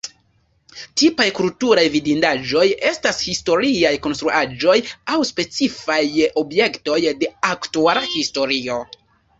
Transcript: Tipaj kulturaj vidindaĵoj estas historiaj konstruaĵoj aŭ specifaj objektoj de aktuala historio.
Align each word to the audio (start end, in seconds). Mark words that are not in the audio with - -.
Tipaj 1.01 1.25
kulturaj 1.39 1.83
vidindaĵoj 1.95 2.63
estas 2.93 3.21
historiaj 3.27 3.93
konstruaĵoj 4.07 4.79
aŭ 5.17 5.21
specifaj 5.35 6.03
objektoj 6.45 7.01
de 7.23 7.35
aktuala 7.55 8.09
historio. 8.19 8.83